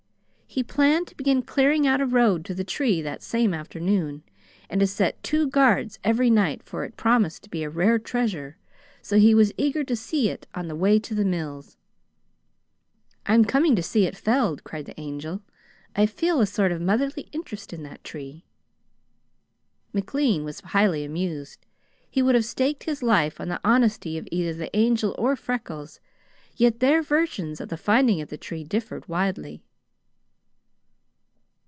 [0.53, 4.21] He planned to begin clearing out a road to the tree that same afternoon,
[4.69, 8.57] and to set two guards every night, for it promised to be a rare treasure,
[9.01, 11.77] so he was eager to see it on the way to the mills.
[13.25, 15.41] "I am coming to see it felled," cried the Angel.
[15.95, 18.43] "I feel a sort of motherly interest in that tree."
[19.93, 21.65] McLean was highly amused.
[22.09, 26.01] He would have staked his life on the honesty of either the Angel or Freckles;
[26.57, 29.63] yet their versions of the finding of the tree differed widely.